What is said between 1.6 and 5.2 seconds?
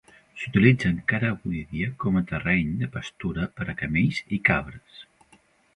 dia com a terreny de pastura per a camells i cabres.